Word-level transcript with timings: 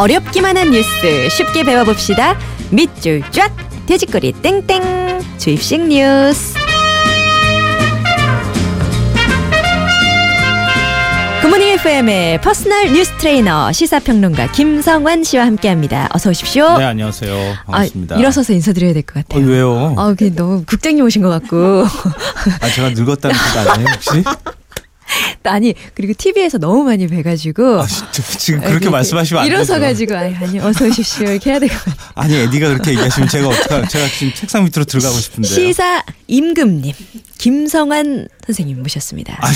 어렵기만 0.00 0.56
한 0.56 0.70
뉴스 0.70 1.28
쉽게 1.28 1.62
배워봅시다. 1.62 2.38
밑줄 2.70 3.22
쫙 3.32 3.54
돼지꼬리 3.84 4.32
땡땡 4.32 5.20
주입식 5.36 5.88
뉴스. 5.88 6.54
굿모닝 11.42 11.68
FM의 11.68 12.40
personal 12.40 12.94
뉴스 12.94 13.12
트레이너 13.18 13.72
시사평론가 13.72 14.52
김성환 14.52 15.22
씨와 15.22 15.44
함께합니다. 15.44 16.08
어서 16.14 16.30
오십시오. 16.30 16.78
네, 16.78 16.84
안녕하세요. 16.84 17.56
반갑습니다. 17.66 18.16
아, 18.16 18.18
일어서서 18.18 18.54
인사드려야 18.54 18.94
될것 18.94 19.16
어, 19.18 19.22
같아요. 19.28 19.46
왜요? 19.46 19.94
아, 19.98 20.14
너무 20.34 20.64
국장님 20.64 21.04
오신 21.04 21.20
것 21.20 21.28
같고. 21.28 21.84
아, 22.60 22.68
제가 22.74 22.88
늙었다는 22.90 23.36
뜻 23.36 23.68
아니에요, 23.70 23.88
혹시? 23.94 24.24
아니, 25.44 25.74
그리고 25.94 26.12
TV에서 26.16 26.58
너무 26.58 26.84
많이 26.84 27.06
뵈가지고. 27.06 27.82
아, 27.82 27.86
지금 28.38 28.60
그렇게 28.60 28.72
이렇게 28.76 28.90
말씀하시면 28.90 29.42
안 29.42 29.48
되죠. 29.48 29.56
일어서가지고, 29.56 30.16
아니, 30.16 30.34
아니, 30.36 30.58
어서 30.60 30.86
오십시오. 30.86 31.28
이렇게 31.30 31.50
해야 31.50 31.58
될 31.58 31.68
것 31.68 31.78
같아요. 31.84 31.94
아니, 32.14 32.34
에디가 32.36 32.68
그렇게 32.68 32.90
얘기하시면 32.92 33.28
제가 33.28 33.48
어떡하 33.48 33.88
제가 33.88 34.06
지금 34.08 34.32
책상 34.34 34.64
밑으로 34.64 34.84
들어가고 34.84 35.16
싶은데요. 35.18 35.52
시사 35.54 36.02
임금님, 36.26 36.92
김성환 37.38 38.28
선생님 38.46 38.82
모셨습니다. 38.82 39.38
아, 39.40 39.52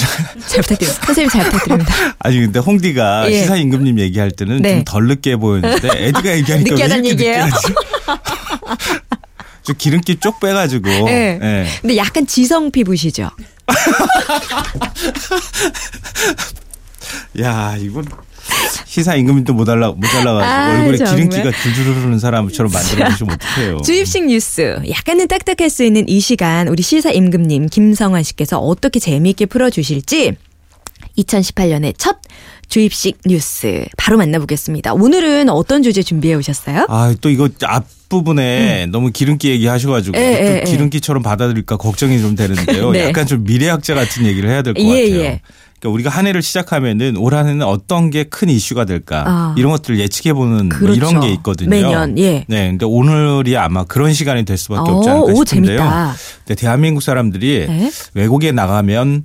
잘 0.46 0.62
부탁드립니다. 0.62 1.06
선생님 1.06 1.30
잘 1.30 1.44
부탁드립니다. 1.44 1.94
아니, 2.18 2.40
근데 2.40 2.58
홍디가 2.58 3.30
예. 3.30 3.40
시사 3.40 3.56
임금님 3.56 3.98
얘기할 4.00 4.30
때는 4.30 4.62
네. 4.62 4.76
좀덜 4.84 5.06
늦게 5.08 5.36
보였는데 5.36 5.88
에디가 5.92 6.30
얘기하니까 6.38 6.74
이렇게 6.76 7.08
얘기예요? 7.10 7.46
좀 9.62 9.74
기름기 9.78 10.16
쪽 10.20 10.40
빼가지고. 10.40 10.88
네. 11.06 11.38
예. 11.42 11.66
근데 11.80 11.96
약간 11.96 12.26
지성 12.26 12.70
피부시죠? 12.70 13.30
야, 17.40 17.76
이건 17.78 18.06
시사 18.86 19.14
임금님도 19.16 19.54
모자라, 19.54 19.90
모자라가지고 19.92 20.44
아, 20.44 20.78
얼굴에 20.80 20.96
정말? 20.98 21.14
기름기가 21.16 21.50
줄줄 21.62 21.86
흐르는 21.96 22.18
사람처럼 22.18 22.72
만들어주시면 22.72 23.34
어떡해요. 23.34 23.78
주입식 23.84 24.26
뉴스. 24.26 24.80
약간은 24.88 25.28
딱딱할 25.28 25.70
수 25.70 25.82
있는 25.84 26.08
이 26.08 26.20
시간 26.20 26.68
우리 26.68 26.82
시사 26.82 27.10
임금님 27.10 27.68
김성환 27.68 28.22
씨께서 28.22 28.58
어떻게 28.58 29.00
재미있게 29.00 29.46
풀어주실지 29.46 30.36
2018년의 31.18 31.94
첫 31.98 32.18
주입식 32.68 33.18
뉴스 33.26 33.84
바로 33.96 34.16
만나보겠습니다. 34.18 34.94
오늘은 34.94 35.48
어떤 35.48 35.82
주제 35.82 36.02
준비해 36.02 36.34
오셨어요? 36.34 36.86
아, 36.88 37.14
또 37.20 37.30
이거 37.30 37.48
앞 37.64 37.86
부분에 38.08 38.86
너무 38.86 39.10
기름기 39.10 39.48
얘기하셔가지고 39.50 40.16
음. 40.16 40.22
예, 40.22 40.26
예, 40.32 40.48
또 40.48 40.56
예. 40.58 40.72
기름기처럼 40.72 41.22
받아들일까 41.22 41.76
걱정이 41.76 42.20
좀 42.20 42.34
되는데요. 42.34 42.90
네. 42.92 43.08
약간 43.08 43.26
좀 43.26 43.44
미래학자 43.44 43.94
같은 43.94 44.24
얘기를 44.26 44.48
해야 44.50 44.62
될것 44.62 44.82
예, 44.82 44.88
같아요. 44.88 45.20
예. 45.20 45.40
그러니까 45.80 45.94
우리가 45.94 46.10
한 46.10 46.26
해를 46.26 46.40
시작하면은 46.40 47.16
올 47.18 47.34
한 47.34 47.46
해는 47.48 47.62
어떤 47.66 48.08
게 48.10 48.24
큰 48.24 48.48
이슈가 48.48 48.84
될까 48.86 49.24
아. 49.26 49.54
이런 49.58 49.70
것들을 49.72 49.98
예측해 49.98 50.32
보는 50.32 50.68
뭐 50.70 50.78
그렇죠. 50.78 50.94
이런 50.96 51.20
게 51.20 51.28
있거든요. 51.34 51.68
매년, 51.70 52.18
예. 52.18 52.44
네, 52.48 52.68
근데 52.70 52.86
오늘이 52.86 53.56
아마 53.56 53.84
그런 53.84 54.12
시간이 54.14 54.44
될 54.44 54.56
수밖에 54.56 54.90
없지 54.90 55.08
어, 55.08 55.12
않을까 55.12 55.32
오, 55.32 55.44
싶은데요. 55.44 55.76
재밌다. 55.78 56.14
근데 56.46 56.54
대한민국 56.60 57.02
사람들이 57.02 57.66
네. 57.68 57.90
외국에 58.14 58.52
나가면 58.52 59.24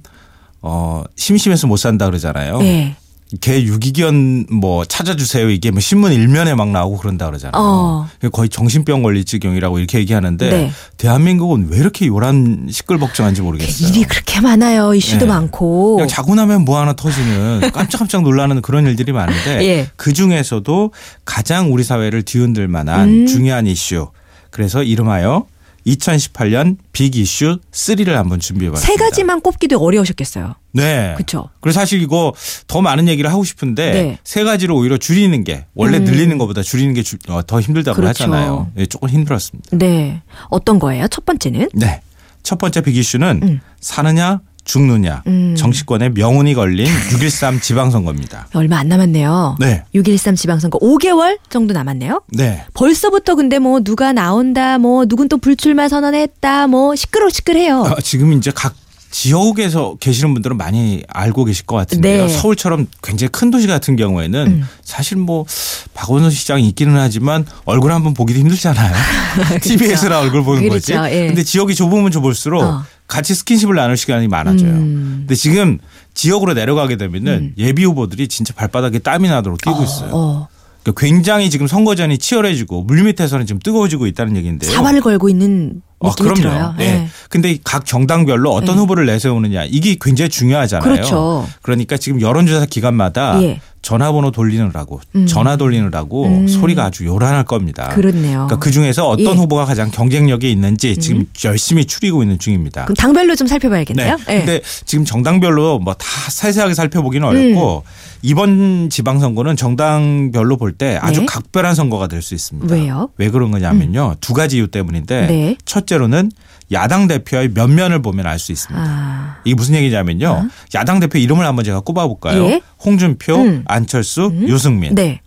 어 0.62 1.04
심심해서 1.16 1.68
못 1.68 1.78
산다 1.78 2.06
그러잖아요. 2.08 2.60
예. 2.64 2.96
개 3.42 3.62
유기견 3.62 4.48
뭐 4.50 4.86
찾아주세요 4.86 5.52
이게 5.52 5.70
뭐 5.70 5.80
신문 5.80 6.12
일면에 6.12 6.56
막 6.56 6.70
나오고 6.70 6.98
그런다 6.98 7.28
그러잖아요. 7.28 7.62
어. 7.62 8.08
거의 8.32 8.50
정신병 8.50 9.04
걸릴 9.04 9.24
지경이라고 9.24 9.78
이렇게 9.78 10.00
얘기하는데 10.00 10.50
네. 10.50 10.72
대한민국은 10.98 11.68
왜 11.70 11.78
이렇게 11.78 12.08
요란 12.08 12.68
시끌벅적한지 12.72 13.44
모르겠어요. 13.44 13.88
일이 13.90 14.04
그렇게 14.04 14.42
많아요. 14.42 14.96
이슈도 14.96 15.26
네. 15.26 15.32
많고. 15.32 15.98
그냥 15.98 16.08
자고 16.08 16.34
나면 16.34 16.66
뭐 16.66 16.80
하나 16.80 16.94
터지는 16.94 17.70
깜짝깜짝 17.72 18.24
놀라는 18.24 18.64
그런 18.64 18.88
일들이 18.88 19.12
많은데 19.12 19.64
예. 19.64 19.88
그 19.96 20.12
중에서도 20.12 20.92
가장 21.24 21.72
우리 21.72 21.84
사회를 21.84 22.24
뒤흔들 22.24 22.68
만한 22.68 23.10
음. 23.10 23.28
중요한 23.28 23.68
이슈. 23.68 24.10
그래서 24.50 24.82
이름하여 24.82 25.46
2018년 25.86 26.78
빅 26.94 27.16
이슈 27.16 27.60
3를 27.72 28.14
한번 28.14 28.40
준비해 28.40 28.72
봤습니다. 28.72 28.92
세 28.92 28.98
가지만 28.98 29.42
꼽기도 29.42 29.80
어려우셨겠어요. 29.80 30.56
네. 30.72 31.14
그쵸? 31.18 31.50
그래서 31.62 31.80
사실 31.80 32.02
이거 32.02 32.34
더 32.68 32.82
많은 32.82 33.08
얘기를 33.08 33.32
하고 33.32 33.44
싶은데 33.44 33.92
네. 33.92 34.18
세 34.24 34.44
가지로 34.44 34.76
오히려 34.76 34.98
줄이는 34.98 35.44
게 35.44 35.66
원래 35.74 35.98
음. 35.98 36.04
늘리는 36.04 36.38
것보다 36.38 36.62
줄이는 36.62 36.94
게 36.94 37.04
어, 37.28 37.42
더 37.46 37.60
힘들다고 37.60 37.96
그렇죠. 37.96 38.24
하잖아요. 38.24 38.72
네, 38.76 38.86
조금 38.86 39.10
힘들었습니다. 39.10 39.70
네. 39.78 40.22
어떤 40.50 40.80
거예요? 40.80 41.08
첫 41.08 41.26
번째는? 41.26 41.70
네. 41.74 42.02
첫 42.44 42.58
번째 42.58 42.82
빅 42.82 42.96
이슈는 42.96 43.40
음. 43.44 43.60
사느냐 43.80 44.42
죽느냐 44.66 45.24
음. 45.26 45.56
정치권의 45.58 46.12
명운이 46.12 46.54
걸린 46.54 46.86
6.13 47.10 47.60
지방선거입니다. 47.62 48.50
얼마 48.54 48.78
안 48.78 48.88
남았네요. 48.88 49.58
네. 49.60 49.84
6.13 49.96 50.36
지방선거 50.36 50.78
5개월 50.80 51.40
정도 51.50 51.74
남았네요. 51.74 52.22
네. 52.34 52.64
벌써부터 52.76 53.34
근데 53.36 53.58
뭐 53.58 53.80
누가 53.80 54.14
나온다, 54.14 54.78
뭐 54.78 55.06
누군 55.06 55.28
또 55.28 55.38
불출마 55.38 55.90
선언했다, 55.90 56.68
뭐 56.68 56.96
시끄러시끌해요. 56.96 57.80
어, 57.82 58.02
지금 58.02 58.34
이제 58.34 58.52
각 58.54 58.76
지역에서 59.12 59.96
계시는 60.00 60.34
분들은 60.34 60.58
많이 60.58 61.04
알고 61.08 61.46
계실 61.46 61.66
것 61.66 61.76
같은데요. 61.76 62.28
네. 62.28 62.34
서울처럼 62.34 62.88
굉장히 63.02 63.30
큰 63.32 63.50
도시 63.50 63.68
같은 63.68 63.96
경우에는 63.96 64.48
음. 64.48 64.68
사실 64.84 65.18
뭐 65.18 65.46
박원순 65.94 66.30
시장이 66.32 66.68
있기는 66.70 66.96
하지만 66.96 67.46
얼굴 67.66 67.92
한번 67.92 68.14
보기도 68.14 68.40
힘들잖아요. 68.40 68.94
TV에서나 69.62 70.20
얼굴 70.20 70.44
보는 70.44 70.70
거지. 70.70 70.94
그렇죠. 70.94 71.14
예. 71.14 71.28
근데 71.28 71.44
지역이 71.44 71.76
좁으면 71.76 72.12
좁을수록 72.12 72.62
어. 72.64 72.84
같이 73.08 73.34
스킨십을 73.34 73.76
나눌 73.76 73.98
시간이 73.98 74.28
많아져요. 74.28 74.70
음. 74.70 75.16
근데 75.22 75.36
지금 75.36 75.80
지역으로 76.14 76.54
내려가게 76.54 76.96
되면은 76.98 77.54
예비 77.58 77.84
후보들이 77.84 78.28
진짜 78.28 78.54
발바닥에 78.54 79.00
땀이 79.00 79.28
나도록 79.28 79.60
뛰고 79.62 79.84
있어요. 79.84 80.12
어, 80.14 80.48
그러니까 80.84 81.02
굉장히 81.02 81.50
지금 81.50 81.66
선거전이 81.66 82.20
치열해지고 82.20 82.84
물밑에서는 82.84 83.46
지금 83.48 83.60
뜨거워지고 83.60 84.06
있다는 84.08 84.38
얘기인데요. 84.38 84.72
사활을 84.72 85.02
걸고 85.02 85.30
있는 85.30 85.82
어, 86.00 86.10
느낌이 86.10 86.30
그럼요. 86.30 86.42
들어요. 86.42 86.76
예. 86.80 86.84
예. 86.84 87.08
근데 87.30 87.58
각 87.64 87.86
정당별로 87.86 88.52
어떤 88.54 88.76
예. 88.76 88.80
후보를 88.80 89.06
내세우느냐 89.06 89.66
이게 89.66 89.98
굉장히 90.00 90.30
중요하잖아요. 90.30 90.92
그렇죠. 90.94 91.48
그러니까 91.62 91.98
지금 91.98 92.22
여론조사 92.22 92.66
기간마다 92.68 93.42
예. 93.44 93.60
전화번호 93.82 94.32
돌리느라고 94.32 95.00
음. 95.16 95.26
전화 95.26 95.56
돌리느라고 95.56 96.26
음. 96.26 96.48
소리가 96.48 96.86
아주 96.86 97.06
요란할 97.06 97.46
겁니다. 97.46 97.90
그렇네요. 97.90 98.48
그러니까 98.48 98.58
그 98.58 98.72
중에서 98.72 99.08
어떤 99.08 99.26
예. 99.26 99.32
음. 99.32 99.38
후보가 99.38 99.66
가장 99.66 99.90
경쟁력이 99.90 100.52
있는지 100.52 100.98
지금 100.98 101.26
열심히 101.46 101.86
추리고 101.86 102.22
있는 102.22 102.38
중입니다. 102.40 102.84
그럼 102.86 102.96
당별로 102.96 103.36
좀 103.36 103.48
살펴봐야겠네요. 103.48 104.18
네. 104.28 104.34
예. 104.34 104.38
근데 104.40 104.62
지금 104.86 105.06
정당별로 105.06 105.80
뭐 105.80 105.94
다 105.94 106.06
세세하게 106.30 106.74
살펴보기는 106.74 107.28
어렵고 107.28 107.84
이번 108.22 108.90
지방선거는 108.90 109.56
정당별로 109.56 110.58
볼 110.58 110.74
때 110.74 110.98
아주 111.02 111.22
네. 111.22 111.26
각별한 111.26 111.74
선거가 111.76 112.08
될 112.08 112.22
수 112.22 112.36
있습니다. 112.36 112.74
왜요? 112.74 113.10
왜 113.18 113.30
그런 113.30 113.50
거냐면요. 113.52 114.16
두 114.22 114.34
가지 114.34 114.58
이유 114.58 114.68
때문인데 114.68 115.28
네. 115.28 115.56
첫째로는 115.66 116.32
야당 116.72 117.08
대표의 117.08 117.50
면면을 117.54 118.02
보면 118.02 118.26
알 118.28 118.38
수 118.40 118.52
있습니다. 118.52 118.86
아, 118.88 119.38
이게 119.44 119.56
무슨 119.56 119.76
얘기냐면요. 119.76 120.50
야당 120.76 121.00
대표 121.00 121.18
이름을 121.18 121.46
한번 121.46 121.66
제가 121.66 121.80
꼽아볼까요? 121.82 122.46
예. 122.46 122.62
홍준표, 122.86 123.36
음. 123.36 123.64
안철수, 123.68 124.32
유승민. 124.48 124.96
네. 124.96 125.22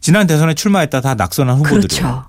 지난 0.00 0.26
대선에 0.26 0.54
출마했다 0.54 1.00
다 1.00 1.14
낙선한 1.14 1.56
후보들이에요. 1.56 1.86
그렇죠. 1.88 2.24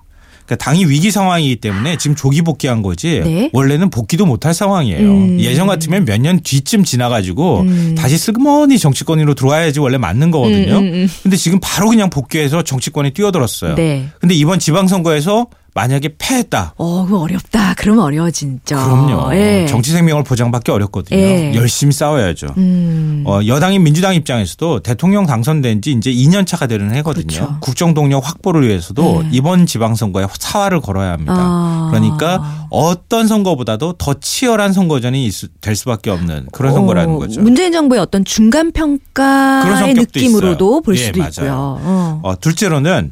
그러니까 0.46 0.64
당이 0.66 0.86
위기 0.86 1.10
상황이기 1.10 1.56
때문에 1.58 1.96
지금 1.98 2.16
조기 2.18 2.42
복귀한 2.42 2.82
거지 2.82 3.22
네. 3.24 3.50
원래는 3.54 3.90
복귀도 3.90 4.26
못할 4.26 4.54
상황이에요. 4.54 5.10
음. 5.10 5.40
예전 5.40 5.68
같으면 5.68 6.04
몇 6.06 6.20
년 6.20 6.42
뒤쯤 6.42 6.84
지나가지고 6.84 7.62
음. 7.62 7.96
다시 7.98 8.18
슬그머니 8.18 8.78
정치권으로 8.78 9.36
들어와야지 9.36 9.80
원래 9.80 9.98
맞는 9.98 10.32
거거든요. 10.32 10.78
음, 10.80 10.84
음, 10.84 10.94
음. 10.94 11.10
근데 11.24 11.38
지금 11.38 11.60
바로 11.62 11.88
그냥 11.90 12.10
복귀해서 12.10 12.62
정치권에 12.62 13.12
뛰어들었어요. 13.12 13.76
네. 13.76 14.10
근데 14.20 14.36
이번 14.36 14.60
지방선거에서 14.60 15.48
만약에 15.76 16.10
패했다. 16.20 16.76
어, 16.78 17.06
그거 17.06 17.20
어렵다. 17.22 17.74
그러면 17.78 18.04
어려워진죠. 18.04 18.76
그럼요. 18.76 19.34
예. 19.36 19.66
정치 19.68 19.92
생명을 19.92 20.24
보장받기 20.24 20.70
어렵거든요. 20.70 21.20
예. 21.20 21.54
열심히 21.56 21.92
싸워야죠. 21.94 22.48
음. 22.58 23.24
어, 23.26 23.40
여당인 23.48 23.84
민주당 23.84 24.14
입장에서도 24.14 24.82
대통령 24.82 25.26
당선된 25.26 25.82
지 25.82 25.92
이제 25.94 26.12
2년 26.12 26.46
차가 26.46 26.68
되는 26.68 26.94
해거든요. 26.96 27.26
그렇죠. 27.28 27.58
국정 27.60 27.94
동력 27.96 28.28
확보를 28.28 28.68
위해서도 28.68 29.24
네. 29.24 29.30
이번 29.32 29.66
지방 29.66 29.96
선거에 29.96 30.28
사활을 30.40 30.80
걸어야 30.80 31.14
합니다. 31.14 31.34
아. 31.36 31.88
그러니까 31.92 32.68
어떤 32.70 33.28
선거보다도 33.28 33.94
더 33.94 34.14
치열한 34.14 34.74
선거전이 34.74 35.26
있- 35.26 35.34
될 35.62 35.76
수밖에 35.76 36.12
없는 36.12 36.48
그런 36.52 36.74
선거라는 36.74 37.16
어, 37.16 37.18
거죠. 37.18 37.42
문재인 37.42 37.72
정부의 37.72 38.00
어떤 38.00 38.24
중간 38.26 38.72
평가의 38.72 39.94
느낌으로도 39.96 40.66
있어요. 40.66 40.82
볼 40.82 40.98
예, 40.98 41.06
수도 41.06 41.20
맞아요. 41.20 41.30
있고요. 41.32 41.54
어. 41.82 42.20
어, 42.24 42.40
둘째로는 42.40 43.12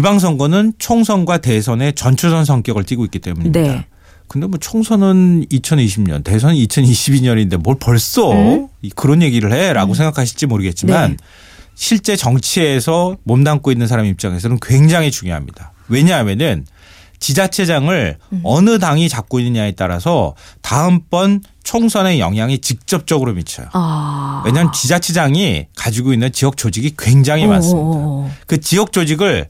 지방선거는 0.00 0.74
총선과 0.78 1.38
대선의 1.38 1.94
전초선 1.94 2.44
성격을 2.44 2.84
띠고 2.84 3.04
있기 3.06 3.18
때문입니다. 3.18 3.60
네. 3.60 3.86
근데 4.28 4.46
뭐 4.46 4.56
총선은 4.56 5.46
2020년, 5.50 6.22
대선은 6.22 6.54
2022년인데 6.54 7.56
뭘 7.56 7.76
벌써 7.80 8.30
음? 8.30 8.68
이- 8.82 8.90
그런 8.90 9.20
얘기를 9.20 9.52
해라고 9.52 9.94
생각하실지 9.94 10.46
모르겠지만 10.46 11.10
네. 11.10 11.16
실제 11.74 12.14
정치에서 12.14 13.16
몸담고 13.24 13.72
있는 13.72 13.88
사람 13.88 14.06
입장에서는 14.06 14.58
굉장히 14.62 15.10
중요합니다. 15.10 15.72
왜냐하면은 15.88 16.64
지자체장을 17.18 18.16
음. 18.32 18.40
어느 18.44 18.78
당이 18.78 19.08
잡고 19.08 19.40
있느냐에 19.40 19.72
따라서 19.72 20.36
다음번 20.62 21.42
총선의 21.64 22.20
영향이 22.20 22.60
직접적으로 22.60 23.32
미쳐요. 23.34 23.66
아. 23.72 24.42
왜냐하면 24.46 24.72
지자체장이 24.72 25.66
가지고 25.76 26.12
있는 26.12 26.30
지역 26.30 26.56
조직이 26.56 26.94
굉장히 26.96 27.48
많습니다. 27.48 27.80
어. 27.82 28.30
그 28.46 28.60
지역 28.60 28.92
조직을 28.92 29.48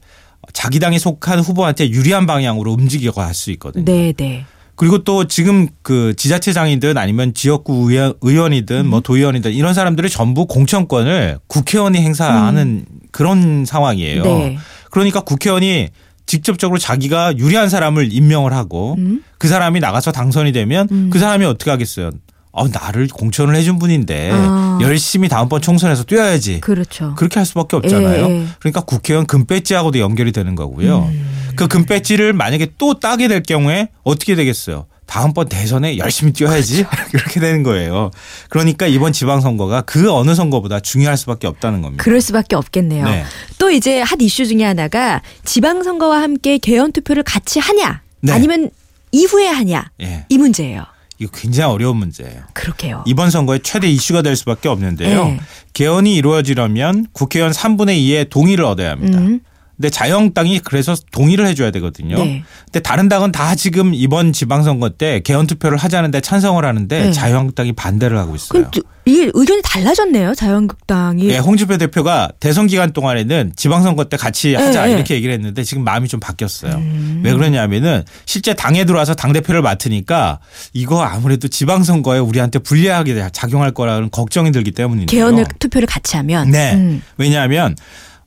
자기 0.53 0.79
당이 0.79 0.99
속한 0.99 1.39
후보한테 1.39 1.89
유리한 1.89 2.25
방향으로 2.25 2.71
움직이고 2.73 3.21
할수 3.21 3.51
있거든요. 3.51 3.85
네, 3.85 4.13
네. 4.15 4.45
그리고 4.75 5.03
또 5.03 5.27
지금 5.27 5.67
그 5.83 6.15
지자체장이든 6.15 6.97
아니면 6.97 7.33
지역구 7.35 7.91
의원- 7.91 8.13
의원이든 8.21 8.87
뭐 8.87 9.01
도의원이든 9.01 9.51
이런 9.53 9.73
사람들이 9.73 10.09
전부 10.09 10.47
공천권을 10.47 11.37
국회의원이 11.47 11.99
행사하는 11.99 12.85
그런 13.11 13.65
상황이에요. 13.65 14.23
네. 14.23 14.57
그러니까 14.89 15.21
국회의원이 15.21 15.89
직접적으로 16.25 16.79
자기가 16.79 17.37
유리한 17.37 17.69
사람을 17.69 18.11
임명을 18.11 18.53
하고 18.53 18.95
음. 18.97 19.23
그 19.37 19.47
사람이 19.47 19.79
나가서 19.81 20.11
당선이 20.11 20.51
되면 20.51 21.09
그 21.11 21.19
사람이 21.19 21.45
어떻게 21.45 21.69
하겠어요? 21.69 22.09
어, 22.51 22.67
나를 22.67 23.07
공천을 23.07 23.55
해준 23.55 23.79
분인데 23.79 24.31
아. 24.33 24.79
열심히 24.81 25.29
다음번 25.29 25.61
총선에서 25.61 26.03
뛰어야지. 26.03 26.59
그렇죠. 26.61 27.13
그렇게 27.15 27.39
할 27.39 27.45
수밖에 27.45 27.77
없잖아요. 27.77 28.25
예, 28.25 28.29
예. 28.29 28.47
그러니까 28.59 28.81
국회의원 28.81 29.25
금배지하고도 29.25 29.99
연결이 29.99 30.31
되는 30.31 30.55
거고요. 30.55 31.09
음. 31.11 31.53
그 31.55 31.67
금배지를 31.67 32.33
만약에 32.33 32.73
또 32.77 32.99
따게 32.99 33.27
될 33.27 33.43
경우에 33.43 33.89
어떻게 34.03 34.35
되겠어요? 34.35 34.85
다음번 35.05 35.49
대선에 35.49 35.97
열심히 35.97 36.31
뛰어야지 36.31 36.85
그렇게 37.11 37.41
되는 37.41 37.63
거예요. 37.63 38.11
그러니까 38.49 38.87
이번 38.87 39.11
지방선거가 39.11 39.81
그 39.81 40.09
어느 40.09 40.35
선거보다 40.35 40.79
중요할 40.79 41.17
수밖에 41.17 41.47
없다는 41.47 41.81
겁니다. 41.81 42.01
그럴 42.01 42.21
수밖에 42.21 42.55
없겠네요. 42.55 43.03
네. 43.05 43.25
또 43.57 43.69
이제 43.71 43.99
핫 43.99 44.21
이슈 44.21 44.47
중에 44.47 44.63
하나가 44.63 45.21
지방선거와 45.43 46.21
함께 46.21 46.57
개헌 46.57 46.93
투표를 46.93 47.23
같이 47.23 47.59
하냐 47.59 48.01
네. 48.21 48.31
아니면 48.31 48.69
이후에 49.11 49.47
하냐 49.47 49.91
예, 50.01 50.25
이 50.29 50.37
문제예요. 50.37 50.85
이거 51.21 51.29
굉장히 51.35 51.71
어려운 51.71 51.97
문제예요. 51.97 52.41
그렇게요. 52.53 53.03
이번 53.05 53.29
선거의 53.29 53.59
최대 53.61 53.87
이슈가 53.87 54.23
될 54.23 54.35
수밖에 54.35 54.69
없는데요. 54.69 55.25
네. 55.25 55.39
개헌이 55.73 56.15
이루어지려면 56.15 57.05
국회의원 57.13 57.51
3분의 57.51 57.99
2의 57.99 58.29
동의를 58.31 58.65
얻어야 58.65 58.89
합니다. 58.89 59.19
음. 59.19 59.39
근데 59.81 59.89
자유한국당이 59.89 60.59
그래서 60.59 60.95
동의를 61.11 61.47
해줘야 61.47 61.71
되거든요. 61.71 62.15
네. 62.15 62.43
근데 62.65 62.81
다른 62.81 63.09
당은 63.09 63.31
다 63.31 63.55
지금 63.55 63.95
이번 63.95 64.31
지방선거 64.31 64.89
때 64.89 65.21
개헌 65.21 65.47
투표를 65.47 65.79
하자는데 65.79 66.21
찬성을 66.21 66.63
하는데 66.63 67.05
네. 67.05 67.11
자유한국당이 67.11 67.73
반대를 67.73 68.15
하고 68.19 68.35
있어요. 68.35 68.69
이게 69.05 69.31
의견이 69.33 69.63
달라졌네요. 69.63 70.35
자유한국당이. 70.35 71.27
예, 71.29 71.39
홍준표 71.39 71.79
대표가 71.79 72.29
대선 72.39 72.67
기간 72.67 72.93
동안에는 72.93 73.53
지방선거 73.55 74.03
때 74.03 74.17
같이 74.17 74.53
하자 74.53 74.85
네, 74.85 74.91
이렇게 74.93 75.15
얘기를 75.15 75.33
했는데 75.33 75.63
지금 75.63 75.83
마음이 75.83 76.07
좀 76.07 76.19
바뀌었어요. 76.19 76.75
음. 76.75 77.21
왜 77.25 77.33
그러냐면은 77.33 78.03
실제 78.27 78.53
당에 78.53 78.85
들어와서 78.85 79.15
당 79.15 79.33
대표를 79.33 79.63
맡으니까 79.63 80.37
이거 80.73 81.01
아무래도 81.01 81.47
지방선거에 81.47 82.19
우리한테 82.19 82.59
불리하게 82.59 83.29
작용할 83.33 83.71
거라는 83.71 84.11
걱정이 84.11 84.51
들기 84.51 84.69
때문인데요. 84.69 85.07
개헌을 85.07 85.45
투표를 85.57 85.87
같이 85.87 86.17
하면. 86.17 86.51
네. 86.51 86.75
음. 86.75 87.01
왜냐하면 87.17 87.75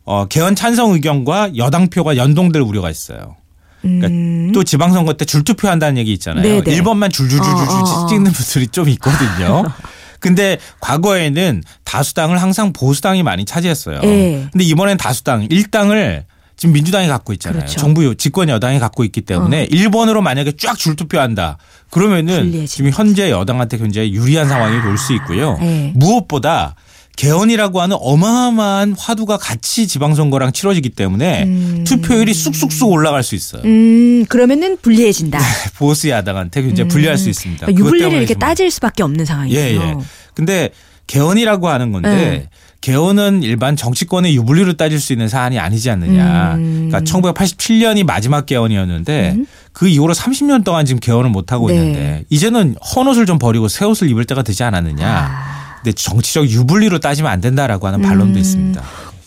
어, 0.05 0.27
개헌 0.27 0.55
찬성 0.55 0.93
의견과 0.93 1.57
여당표가 1.57 2.17
연동될 2.17 2.63
우려가 2.63 2.91
있어요. 2.91 3.37
그러니까 3.81 4.09
음. 4.09 4.53
또 4.53 4.65
지방선거 4.65 5.15
때 5.15 5.25
줄투표 5.25 5.69
한다는 5.69 5.99
얘기 5.99 6.13
있잖아요. 6.15 6.43
네네. 6.43 6.63
1번만 6.81 7.13
줄줄줄줄줄 7.13 7.75
어, 7.75 7.79
어, 7.79 8.05
어. 8.05 8.07
찍는 8.07 8.33
분들이 8.33 8.67
좀 8.69 8.89
있거든요. 8.91 9.65
근데 10.21 10.57
과거에는 10.81 11.63
다수당을 11.85 12.41
항상 12.41 12.73
보수당이 12.73 13.23
많이 13.23 13.45
차지했어요. 13.45 14.01
예. 14.05 14.49
근데 14.51 14.65
이번엔 14.65 14.97
다수당 14.97 15.47
1당을 15.49 16.25
지금 16.57 16.73
민주당이 16.73 17.09
갖고 17.09 17.35
있잖아요. 17.35 17.61
그렇죠. 17.61 17.79
정부 17.79 18.15
집권 18.15 18.49
여당이 18.49 18.79
갖고 18.79 19.05
있기 19.05 19.21
때문에 19.23 19.67
1번으로 19.67 20.23
만약에 20.23 20.53
쫙 20.57 20.79
줄투표한다. 20.79 21.59
그러면은 21.91 22.65
지금 22.67 22.91
현재 22.91 23.31
여당한테 23.31 23.77
굉장히 23.77 24.15
유리한 24.15 24.49
상황이 24.49 24.77
올 24.79 24.97
수 24.97 25.13
있고요. 25.15 25.59
예. 25.61 25.93
무엇보다 25.95 26.75
개헌이라고 27.17 27.81
하는 27.81 27.97
어마어마한 28.01 28.95
화두가 28.99 29.37
같이 29.37 29.87
지방선거랑 29.87 30.53
치러지기 30.53 30.91
때문에 30.91 31.85
투표율이 31.85 32.35
쑥쑥쑥 32.35 32.91
올라갈 32.91 33.23
수 33.23 33.35
있어요. 33.35 33.63
음, 33.65 34.25
그러면은 34.29 34.77
불리해진다. 34.83 35.39
보수 35.79 36.09
야당한테 36.09 36.63
굉장히 36.63 36.89
불리할 36.89 37.17
수 37.17 37.29
있습니다. 37.29 37.67
그러니까 37.67 37.85
유불리를 37.85 38.13
이렇게 38.13 38.35
따질 38.35 38.71
수밖에 38.71 39.03
없는 39.03 39.25
상황이에요. 39.25 39.59
예, 39.59 39.75
예. 39.77 39.95
근데 40.35 40.71
개헌이라고 41.07 41.69
하는 41.69 41.93
건데 41.93 42.09
네. 42.11 42.49
개헌은 42.81 43.43
일반 43.43 43.77
정치권의 43.77 44.35
유불리로 44.37 44.75
따질 44.75 45.01
수 45.01 45.13
있는 45.15 45.29
사안이 45.29 45.59
아니지 45.59 45.89
않느냐. 45.91 46.55
음. 46.57 46.91
그러니까 46.91 47.01
1987년이 47.01 48.05
마지막 48.05 48.45
개헌이었는데 48.45 49.39
그 49.73 49.89
이후로 49.89 50.13
30년 50.13 50.65
동안 50.65 50.85
지금 50.85 51.01
개헌을 51.01 51.31
못 51.31 51.53
하고 51.53 51.69
네. 51.69 51.75
있는데 51.75 52.25
이제는 52.29 52.77
헌 52.95 53.07
옷을 53.09 53.25
좀 53.25 53.39
버리고 53.39 53.69
새 53.69 53.85
옷을 53.87 54.11
입을 54.11 54.25
때가 54.25 54.43
되지 54.43 54.65
않았느냐. 54.65 55.07
아. 55.07 55.64
근데 55.85 55.93
정치적 55.93 56.49
유불리로 56.49 56.99
따지면 56.99 57.31
안 57.31 57.43
된다라고 57.43 57.87
하는 57.87 58.01
반론도 58.01 58.39
음. 58.39 58.39
있습니다. 58.39 58.83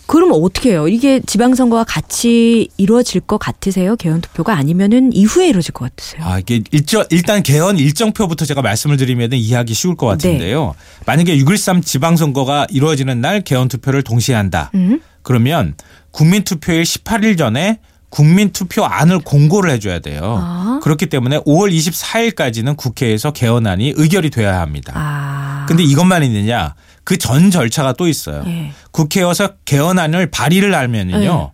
그럼 0.06 0.30
어떻게 0.32 0.70
해요? 0.70 0.88
이게 0.88 1.20
지방선거와 1.24 1.84
같이 1.84 2.68
이루어질 2.78 3.20
것 3.20 3.38
같으세요? 3.38 3.94
개헌 3.94 4.22
투표가 4.22 4.56
아니면은 4.56 5.12
이후에 5.12 5.48
이루어질 5.48 5.72
것 5.72 5.84
같으세요? 5.84 6.24
아, 6.24 6.38
이게 6.38 6.62
일정, 6.72 7.04
일단 7.10 7.42
개헌 7.42 7.78
일정표부터 7.78 8.46
제가 8.46 8.62
말씀을 8.62 8.96
드리면 8.96 9.34
이해하기 9.34 9.74
쉬울 9.74 9.96
것 9.96 10.06
같은데요. 10.06 10.74
네. 10.76 11.02
만약에 11.06 11.36
6.13 11.36 11.84
지방선거가 11.84 12.66
이루어지는 12.70 13.20
날 13.20 13.42
개헌 13.42 13.68
투표를 13.68 14.02
동시에 14.02 14.34
한다. 14.34 14.70
음? 14.74 15.00
그러면 15.22 15.74
국민투표일 16.10 16.82
18일 16.82 17.36
전에 17.36 17.78
국민 18.10 18.52
투표안을 18.52 19.20
공고를 19.20 19.70
해줘야 19.70 19.98
돼요. 19.98 20.38
아. 20.40 20.80
그렇기 20.82 21.06
때문에 21.06 21.38
5월 21.40 21.70
24일까지는 21.72 22.76
국회에서 22.76 23.32
개헌안이 23.32 23.94
의결이 23.96 24.30
돼야 24.30 24.60
합니다. 24.60 24.92
아. 24.96 25.66
근데 25.68 25.82
이것만 25.82 26.22
있느냐? 26.24 26.74
그 27.04 27.16
전 27.18 27.50
절차가 27.50 27.94
또 27.94 28.06
있어요. 28.06 28.42
예. 28.46 28.72
국회에서 28.90 29.50
개헌안을 29.64 30.30
발의를 30.30 30.74
하면은요. 30.74 31.52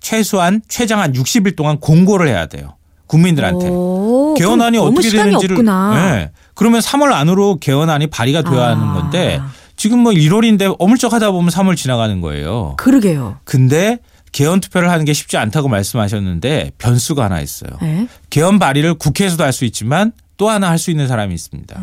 최소한 0.00 0.62
최장 0.68 1.00
한 1.00 1.12
60일 1.12 1.56
동안 1.56 1.78
공고를 1.78 2.28
해야 2.28 2.46
돼요. 2.46 2.74
국민들한테. 3.06 3.68
오, 3.68 4.34
개헌안이 4.36 4.78
어떻게 4.78 5.10
되는지를. 5.10 5.64
네. 5.64 6.30
그러면 6.54 6.80
3월 6.80 7.12
안으로 7.12 7.58
개헌안이 7.60 8.08
발의가 8.08 8.42
돼야 8.42 8.62
아. 8.62 8.70
하는 8.70 8.94
건데 8.94 9.40
지금 9.76 10.00
뭐 10.00 10.12
1월인데 10.12 10.74
어물쩍하다 10.78 11.30
보면 11.30 11.50
3월 11.50 11.76
지나가는 11.76 12.20
거예요. 12.20 12.74
그러게요. 12.76 13.38
근데 13.44 13.98
개헌 14.36 14.60
투표를 14.60 14.90
하는 14.90 15.06
게 15.06 15.14
쉽지 15.14 15.38
않다고 15.38 15.68
말씀하셨는데 15.68 16.72
변수가 16.76 17.24
하나 17.24 17.40
있어요. 17.40 17.70
예? 17.82 18.06
개헌 18.28 18.58
발의를 18.58 18.92
국회에서도 18.92 19.42
할 19.42 19.50
수 19.54 19.64
있지만 19.64 20.12
또 20.36 20.50
하나 20.50 20.68
할 20.68 20.76
수 20.78 20.90
있는 20.90 21.08
사람이 21.08 21.32
있습니다. 21.34 21.82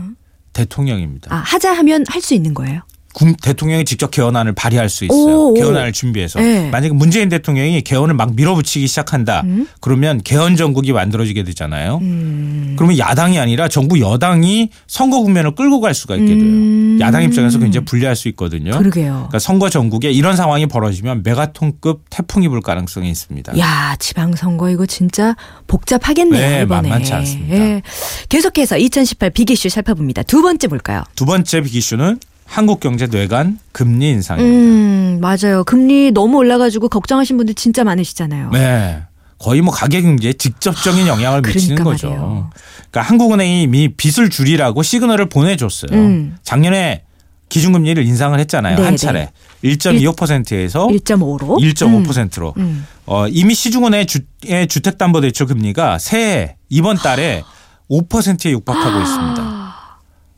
대통령입니다. 0.54 1.34
아, 1.34 1.40
하자 1.40 1.74
하면 1.74 2.04
할 2.08 2.22
수 2.22 2.36
있는 2.36 2.54
거예요? 2.54 2.82
국- 3.14 3.40
대통령이 3.42 3.86
직접 3.86 4.12
개헌안을 4.12 4.54
발의할 4.54 4.90
수 4.90 5.06
있어요. 5.06 5.18
오, 5.18 5.50
오. 5.52 5.54
개헌안을 5.54 5.94
준비해서. 5.94 6.40
네. 6.40 6.70
만약에 6.70 6.94
문재인 6.94 7.30
대통령이 7.30 7.82
개헌을 7.82 8.16
막 8.16 8.36
밀어붙이기 8.36 8.88
시작한다. 8.88 9.42
음? 9.46 9.68
그러면 9.80 10.20
개헌 10.24 10.56
정국이 10.56 10.92
만들어지게 10.94 11.44
되잖아요. 11.44 12.00
음. 12.02 12.74
그러면 12.78 12.98
야당이 12.98 13.38
아니라 13.40 13.68
정부 13.68 14.00
여당이 14.00 14.70
선거 14.88 15.20
국면을 15.22 15.52
끌고 15.56 15.80
갈 15.80 15.94
수가 15.94 16.16
있게 16.16 16.28
돼요. 16.28 16.38
음. 16.44 16.98
야당 17.02 17.24
입장에서 17.24 17.60
굉장히 17.60 17.86
불리할 17.86 18.16
수 18.16 18.28
있거든요. 18.30 18.78
그러게요. 18.78 19.14
그러니까 19.14 19.40
선거 19.40 19.70
전국에 19.70 20.12
이런 20.12 20.36
상황이 20.36 20.66
벌어지면 20.66 21.22
메가톤급 21.24 22.04
태풍이 22.10 22.48
불 22.48 22.62
가능성이 22.62 23.10
있습니다. 23.12 23.58
야, 23.60 23.96
지방 24.00 24.36
선거 24.36 24.70
이거 24.70 24.86
진짜 24.86 25.36
복잡하겠네요. 25.68 26.42
네, 26.50 26.62
이번에. 26.64 26.82
만만치 26.90 27.14
않습니다. 27.14 27.56
예. 27.56 27.82
계속해서 28.30 28.78
2018 28.78 29.30
빅이슈 29.32 29.70
살펴봅니다. 29.70 30.24
두 30.24 30.42
번째 30.42 30.68
볼까요? 30.68 31.04
두 31.16 31.26
번째 31.26 31.62
빅이슈는 31.62 32.20
한국경제 32.54 33.08
뇌관 33.08 33.58
금리 33.72 34.10
인상입니다. 34.12 34.58
음, 34.58 35.20
맞아요. 35.20 35.64
금리 35.64 36.12
너무 36.12 36.38
올라가지고 36.38 36.88
걱정하신 36.88 37.38
분들 37.38 37.56
진짜 37.56 37.84
많으시잖아요. 37.84 38.52
네. 38.52 39.02
거의 39.40 39.62
뭐 39.62 39.74
가계 39.74 40.04
경제에 40.04 40.34
직접적인 40.34 41.08
영향을 41.08 41.42
미치는 41.42 41.78
그러니까 41.78 41.84
거죠. 41.84 42.10
말이에요. 42.10 42.50
그러니까 42.92 43.02
한국은행이 43.02 43.64
이미 43.64 43.90
빚을 43.90 44.30
줄이라고 44.30 44.84
시그널을 44.84 45.30
보내줬어요. 45.30 46.00
음. 46.00 46.36
작년에 46.44 47.02
기준금리를 47.50 48.06
인상을 48.06 48.40
했잖아요. 48.40 48.78
네, 48.78 48.84
한 48.84 48.98
차례. 48.98 49.32
1.25%에서 49.64 50.88
1.5로. 50.88 51.60
1.5%로. 51.60 52.54
음. 52.58 52.86
어, 53.08 53.28
이미 53.30 53.56
시중은의 53.56 54.06
주, 54.06 54.20
의 54.46 54.68
주택담보대출 54.68 55.48
금리가 55.48 55.98
새해 55.98 56.56
이번 56.70 56.98
달에 56.98 57.42
5%에 57.90 58.52
육박하고 58.52 59.02
있습니다. 59.02 59.63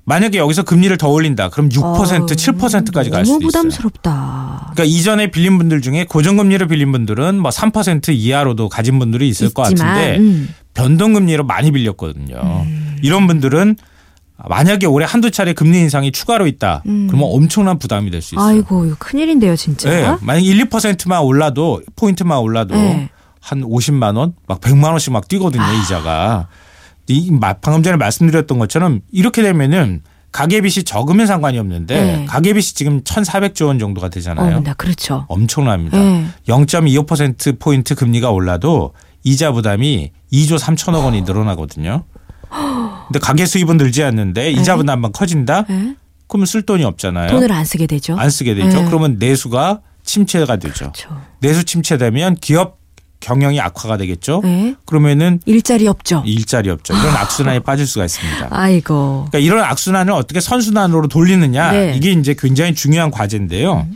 만약에 0.07 0.38
여기서 0.38 0.63
금리를 0.63 0.95
더 0.97 1.09
올린다. 1.09 1.50
그럼 1.50 1.69
6% 1.69 1.83
어, 1.83 1.95
7%까지 2.25 3.09
갈 3.09 3.24
너무 3.24 3.25
수도 3.25 3.47
있어요. 3.47 3.63
부담스럽다. 3.63 4.71
그러니까 4.74 4.83
이전에 4.83 5.31
빌린 5.31 5.57
분들 5.57 5.81
중에 5.81 6.05
고정금리를 6.05 6.67
빌린 6.67 6.91
분들은 6.91 7.39
뭐 7.39 7.50
3% 7.50 8.09
이하로도 8.13 8.69
가진 8.69 9.00
분들이 9.00 9.27
있을 9.29 9.51
것 9.53 9.69
있지만, 9.71 9.95
같은데 9.95 10.19
음. 10.19 10.53
변동금리로 10.75 11.43
많이 11.45 11.71
빌렸거든요. 11.71 12.65
이런 13.01 13.25
분들은 13.25 13.77
만약에 14.47 14.85
올해 14.85 15.07
한두 15.07 15.31
차례 15.31 15.53
금리 15.53 15.79
인상이 15.79 16.12
추가로 16.12 16.45
있다. 16.45 16.81
그러면 16.83 17.21
엄청난 17.24 17.79
부담이 17.79 18.12
될 18.12 18.21
수 18.21 18.35
있어요. 18.35 18.45
음. 18.45 18.50
아이고, 18.50 18.93
큰일인데요, 19.00 19.55
진짜. 19.55 19.89
네, 19.89 20.15
만약 20.21 20.41
1, 20.41 20.65
2%만 20.65 21.21
올라도 21.21 21.81
포인트만 21.95 22.38
올라도 22.39 22.75
네. 22.75 23.09
한 23.39 23.62
50만 23.62 24.17
원, 24.17 24.33
막 24.47 24.59
100만 24.62 24.91
원씩 24.91 25.13
막 25.13 25.27
뛰거든요, 25.27 25.63
아. 25.63 25.74
이자가. 25.74 26.47
이 27.07 27.31
마- 27.31 27.53
방금 27.53 27.83
전에 27.83 27.97
말씀드렸던 27.97 28.57
것처럼 28.59 29.01
이렇게 29.12 29.41
되면은 29.41 30.01
가계빚이 30.31 30.83
적으면 30.83 31.27
상관이 31.27 31.57
없는데 31.59 31.95
네. 32.17 32.25
가계빚이 32.25 32.74
지금 32.75 33.01
1,400조 33.03 33.67
원 33.67 33.79
정도가 33.79 34.09
되잖아요. 34.09 34.57
어, 34.57 34.59
나 34.59 34.74
그렇죠. 34.74 35.25
엄청납니다. 35.29 35.97
네. 35.97 36.25
0.25% 36.47 37.59
포인트 37.59 37.95
금리가 37.95 38.31
올라도 38.31 38.93
이자 39.24 39.51
부담이 39.53 40.12
2조 40.33 40.59
3천억 40.59 41.05
원이 41.05 41.21
늘어나거든요. 41.21 42.03
근데 43.07 43.19
가계 43.19 43.45
수입은 43.45 43.77
늘지 43.77 44.03
않는데 44.03 44.51
이자 44.51 44.75
부담만 44.75 45.12
커진다? 45.12 45.63
네. 45.69 45.95
그러면 46.27 46.45
쓸 46.47 46.63
돈이 46.63 46.83
없잖아요. 46.83 47.29
돈을 47.29 47.51
안 47.51 47.63
쓰게 47.63 47.88
되죠. 47.88 48.17
안 48.17 48.29
쓰게 48.29 48.55
되죠. 48.55 48.79
네. 48.81 48.85
그러면 48.85 49.17
내수가 49.19 49.81
침체가 50.03 50.57
되죠. 50.57 50.91
그렇죠. 50.91 51.09
내수 51.39 51.63
침체되면 51.63 52.35
기업 52.41 52.79
경영이 53.19 53.60
악화가 53.60 53.98
되겠죠. 53.98 54.41
네. 54.43 54.75
그러면은 54.86 55.39
일자리 55.45 55.88
없죠. 55.88 56.22
일자리 56.25 56.69
없죠. 56.69 56.93
이런 56.93 57.15
악순환에 57.15 57.60
빠질 57.60 57.88
수가 57.88 58.05
있습니다. 58.05 58.48
아이고. 58.51 59.27
그러니까 59.31 59.39
이런 59.39 59.63
악순환을 59.63 60.13
어떻게 60.13 60.39
선순환으로 60.39 61.07
돌리느냐 61.07 61.72
네. 61.72 61.93
이게 61.95 62.12
이제 62.12 62.36
굉장히 62.38 62.75
중요한 62.75 63.10
과제인데요. 63.12 63.88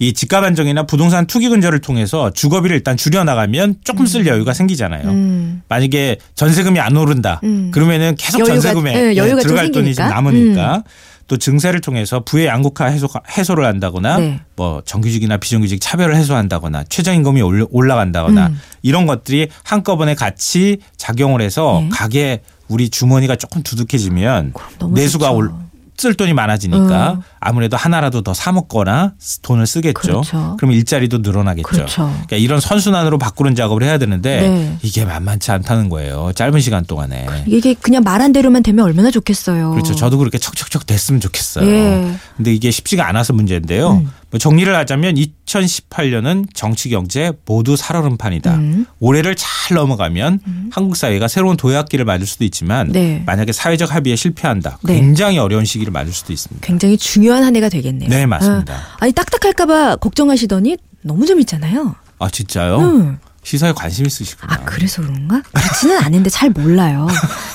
이 0.00 0.12
집값 0.12 0.44
안정이나 0.44 0.84
부동산 0.84 1.26
투기 1.26 1.48
근절을 1.48 1.80
통해서 1.80 2.30
주거비를 2.30 2.76
일단 2.76 2.96
줄여 2.96 3.24
나가면 3.24 3.76
조금 3.82 4.06
쓸 4.06 4.26
여유가 4.28 4.52
생기잖아요. 4.52 5.08
음. 5.08 5.62
만약에 5.68 6.18
전세금이 6.36 6.78
안 6.78 6.96
오른다. 6.96 7.40
음. 7.42 7.70
그러면은 7.72 8.14
계속 8.16 8.40
여유가- 8.40 8.46
전세금에 8.46 8.94
예, 8.94 9.16
여유가 9.16 9.40
좀 9.40 9.48
들어갈 9.48 9.72
돈이 9.72 9.94
좀 9.94 10.04
생기니까. 10.06 10.06
음. 10.06 10.14
남으니까 10.14 10.84
또 11.28 11.36
증세를 11.36 11.80
통해서 11.82 12.20
부의 12.24 12.46
양극화 12.46 12.86
해소, 12.86 13.06
해소를 13.36 13.66
한다거나 13.66 14.18
네. 14.18 14.40
뭐 14.56 14.82
정규직이나 14.84 15.36
비정규직 15.36 15.78
차별을 15.80 16.16
해소한다거나 16.16 16.84
최저임금이 16.84 17.42
올라- 17.42 17.66
올라간다거나 17.70 18.46
음. 18.48 18.60
이런 18.82 19.06
것들이 19.06 19.48
한꺼번에 19.62 20.14
같이 20.14 20.78
작용을 20.96 21.42
해서 21.42 21.80
네. 21.82 21.88
가게 21.92 22.40
우리 22.68 22.88
주머니가 22.88 23.36
조금 23.36 23.62
두둑해지면 23.62 24.54
내수가 24.94 25.26
좋죠. 25.26 25.36
올, 25.36 25.52
쓸 25.98 26.14
돈이 26.14 26.32
많아지니까 26.32 27.12
음. 27.14 27.20
아무래도 27.40 27.76
하나라도 27.76 28.22
더 28.22 28.32
사 28.32 28.52
먹거나 28.52 29.14
돈을 29.42 29.66
쓰겠죠. 29.66 29.92
그렇죠. 30.22 30.56
그럼 30.58 30.70
일자리도 30.72 31.18
늘어나겠죠. 31.18 31.66
그렇죠. 31.68 32.02
그러니까 32.12 32.36
이런 32.36 32.60
선순환으로 32.60 33.18
바꾸는 33.18 33.56
작업을 33.56 33.82
해야 33.82 33.98
되는데 33.98 34.40
네. 34.48 34.78
이게 34.82 35.04
만만치 35.04 35.50
않다는 35.50 35.88
거예요. 35.88 36.30
짧은 36.36 36.60
시간 36.60 36.84
동안에. 36.84 37.26
이게 37.46 37.74
그냥 37.74 38.04
말한 38.04 38.32
대로만 38.32 38.62
되면 38.62 38.84
얼마나 38.84 39.10
좋겠어요. 39.10 39.72
그렇죠. 39.72 39.96
저도 39.96 40.18
그렇게 40.18 40.38
척척척 40.38 40.86
됐으면 40.86 41.20
좋겠어요. 41.20 41.68
예. 41.68 42.14
근데 42.36 42.54
이게 42.54 42.70
쉽지가 42.70 43.08
않아서 43.08 43.32
문제인데요. 43.32 43.94
음. 43.94 44.10
뭐 44.30 44.38
정리를 44.38 44.74
하자면 44.74 45.14
2018년은 45.14 46.46
정치 46.52 46.90
경제 46.90 47.32
모두 47.46 47.76
살얼음판이다. 47.76 48.54
음. 48.56 48.86
올해를 49.00 49.34
잘 49.36 49.76
넘어가면 49.76 50.40
한국 50.70 50.96
사회가 50.96 51.28
새로운 51.28 51.56
도약기를 51.56 52.04
맞을 52.04 52.26
수도 52.26 52.44
있지만 52.44 52.88
네. 52.92 53.22
만약에 53.24 53.52
사회적 53.52 53.94
합의에 53.94 54.16
실패한다. 54.16 54.78
네. 54.82 54.94
굉장히 55.00 55.38
어려운 55.38 55.64
시기를 55.64 55.92
맞을 55.92 56.12
수도 56.12 56.32
있습니다. 56.32 56.66
굉장히 56.66 56.98
중요한 56.98 57.42
한 57.42 57.56
해가 57.56 57.68
되겠네요. 57.70 58.10
네, 58.10 58.26
맞습니다. 58.26 58.74
아, 58.74 58.96
아니 59.00 59.12
딱딱할까 59.12 59.66
봐 59.66 59.96
걱정하시더니 59.96 60.76
너무 61.02 61.24
재밌잖아요. 61.24 61.94
아 62.18 62.28
진짜요? 62.28 62.78
음. 62.80 63.18
시사에 63.44 63.72
관심 63.72 64.04
있으시구나. 64.04 64.52
아 64.52 64.64
그래서 64.66 65.00
그런가? 65.00 65.40
그렇지는 65.54 65.96
않은데 65.96 66.28
잘 66.28 66.50
몰라요. 66.50 67.06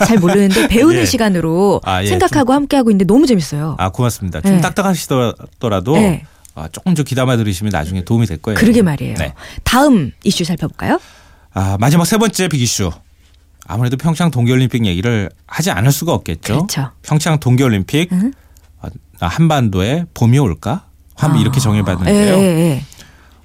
잘 0.07 0.17
모르는데 0.17 0.67
배우는 0.67 1.01
예. 1.01 1.05
시간으로 1.05 1.81
아, 1.83 2.03
예, 2.03 2.07
생각하고 2.07 2.51
함께하고 2.53 2.89
있는데 2.89 3.05
너무 3.05 3.27
재밌어요. 3.27 3.75
아 3.77 3.89
고맙습니다. 3.89 4.41
좀 4.41 4.53
네. 4.55 4.61
딱딱하시더라도 4.61 5.95
네. 5.97 6.25
아, 6.55 6.67
조금 6.71 6.93
좀 6.95 7.05
귀담아 7.05 7.37
들으시면 7.37 7.71
나중에 7.71 8.03
도움이 8.03 8.25
될 8.27 8.37
거예요. 8.37 8.57
그러게 8.59 8.81
말이에요. 8.81 9.15
네. 9.15 9.33
다음 9.63 10.11
이슈 10.23 10.43
살펴볼까요? 10.43 10.99
아, 11.53 11.77
마지막 11.79 12.05
세 12.05 12.17
번째 12.17 12.47
빅 12.47 12.61
이슈. 12.61 12.91
아무래도 13.65 13.97
평창 13.97 14.29
동계올림픽 14.29 14.85
얘기를 14.85 15.29
하지 15.47 15.71
않을 15.71 15.91
수가 15.91 16.13
없겠죠. 16.13 16.53
그렇죠. 16.53 16.91
평창 17.01 17.39
동계올림픽 17.39 18.09
응? 18.11 18.33
아, 19.19 19.27
한반도에 19.27 20.05
봄이 20.13 20.37
올까? 20.37 20.85
한번 21.15 21.37
아. 21.37 21.41
이렇게 21.41 21.57
예, 21.57 21.59
정해봤는데요. 21.61 22.35
예, 22.35 22.41
예. 22.41 22.83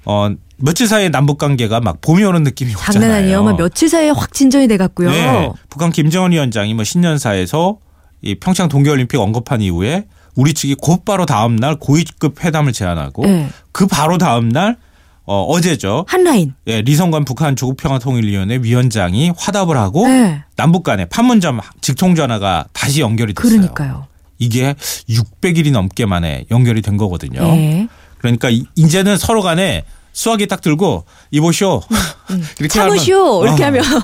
어, 0.05 0.29
며칠 0.57 0.87
사이에 0.87 1.09
남북 1.09 1.37
관계가 1.37 1.79
막 1.79 2.01
봄이 2.01 2.23
오는 2.23 2.43
느낌이 2.43 2.73
오잖아요. 2.73 2.91
장난 2.91 3.11
아니에요. 3.11 3.43
막 3.43 3.55
며칠 3.55 3.87
사이에 3.87 4.09
확 4.09 4.33
진전이 4.33 4.67
돼갔고요. 4.67 5.09
네. 5.09 5.49
북한 5.69 5.91
김정은 5.91 6.31
위원장이 6.31 6.73
뭐 6.73 6.83
신년사에서 6.83 7.77
이 8.21 8.35
평창 8.35 8.67
동계올림픽 8.67 9.19
언급한 9.19 9.61
이후에 9.61 10.05
우리 10.39 10.53
측이 10.53 10.75
곧바로 10.75 11.25
다음 11.25 11.57
날 11.57 11.75
고위급 11.75 12.43
회담을 12.45 12.71
제안하고 12.71 13.25
네. 13.25 13.49
그 13.73 13.87
바로 13.87 14.17
다음 14.17 14.47
날 14.47 14.77
어, 15.25 15.43
어제죠. 15.43 16.05
한라인. 16.07 16.53
예, 16.67 16.81
리성관 16.81 17.25
북한 17.25 17.55
조국평화통일위원회 17.57 18.59
위원장이 18.63 19.33
화답을 19.37 19.77
하고 19.77 20.07
네. 20.07 20.41
남북 20.55 20.83
간에 20.83 21.05
판문점 21.05 21.59
직통 21.81 22.15
전화가 22.15 22.65
다시 22.71 23.01
연결이 23.01 23.33
됐어요. 23.33 23.49
그러니까요. 23.51 24.07
이게 24.37 24.73
600일이 25.09 25.71
넘게 25.71 26.05
만에 26.05 26.45
연결이 26.51 26.81
된 26.81 26.95
거거든요. 26.95 27.41
네. 27.43 27.87
그러니까 28.19 28.49
이- 28.49 28.63
이제는 28.77 29.17
서로 29.17 29.41
간에 29.41 29.83
수화기 30.13 30.47
딱 30.47 30.61
들고 30.61 31.05
이보쇼 31.31 31.81
이렇게 32.59 32.67
참으시오. 32.67 33.41
하면, 33.43 33.47
이렇게 33.47 33.63
어, 33.63 33.67
하면 33.67 33.85
어, 33.85 34.03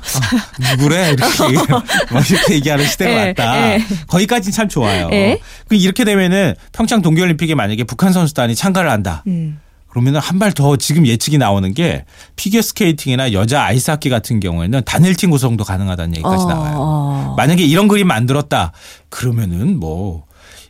누구래 0.72 1.12
이렇게 1.12 1.54
뭐 2.12 2.22
이렇게 2.30 2.54
얘기하는 2.56 2.88
시대가 2.88 3.12
예, 3.12 3.28
왔다. 3.28 3.74
예. 3.74 3.86
거기까지는 4.08 4.52
참 4.54 4.70
좋아요. 4.70 5.10
예. 5.12 5.40
그 5.68 5.76
이렇게 5.76 6.04
되면은 6.06 6.56
평창 6.72 7.02
동계올림픽에 7.02 7.56
만약에 7.56 7.84
북한 7.84 8.14
선수단이 8.14 8.56
참가를 8.56 8.90
한다. 8.90 9.24
음. 9.28 9.60
그러면은 9.90 10.20
한발 10.20 10.52
더 10.52 10.76
지금 10.76 11.08
예측이 11.08 11.38
나오는 11.38 11.74
게 11.74 12.04
피겨 12.36 12.62
스케이팅이나 12.62 13.32
여자 13.32 13.64
아이스하키 13.64 14.10
같은 14.10 14.42
경우에는 14.42 14.82
단일 14.86 15.16
팀 15.16 15.30
구성도 15.30 15.64
가능하다는 15.64 16.18
얘기까지 16.18 16.44
어, 16.44 16.48
나와요. 16.48 16.76
어. 16.78 17.34
만약에 17.38 17.64
이런 17.64 17.88
그림 17.88 18.08
만들었다 18.08 18.72
그러면은 19.10 19.80
뭐 19.80 20.26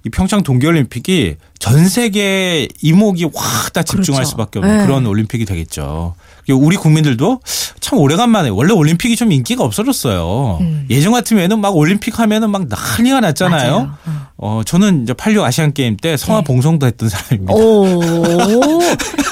이 0.06 0.10
평창 0.10 0.44
동계올림픽이 0.44 1.36
전 1.60 1.88
세계 1.88 2.68
이목이 2.82 3.30
확 3.34 3.66
다 3.76 3.84
집중할 3.84 4.22
그렇죠. 4.22 4.30
수밖에 4.32 4.60
없는 4.60 4.78
네. 4.78 4.86
그런 4.86 5.06
올림픽이 5.06 5.44
되겠죠. 5.46 6.16
우리 6.50 6.78
국민들도 6.78 7.42
참 7.82 8.00
오래간만에 8.00 8.50
원래 8.50 8.72
올림픽이 8.72 9.16
좀 9.18 9.32
인기가 9.32 9.64
없어졌어요. 9.64 10.60
음. 10.62 10.86
예전 10.90 11.12
같으면은 11.12 11.60
막 11.60 11.76
올림픽 11.76 12.20
하면은 12.20 12.52
막 12.52 12.68
난리가 12.68 13.20
났잖아요. 13.20 13.72
맞아요. 13.72 13.98
어. 14.06 14.26
어 14.38 14.62
저는 14.66 15.04
이제 15.04 15.14
86 15.14 15.44
아시안 15.44 15.74
게임 15.74 15.98
때 15.98 16.16
성화 16.16 16.42
네. 16.42 16.46
봉송도 16.46 16.86
했던 16.86 17.10
사람입니다. 17.10 17.54
오, 17.54 18.00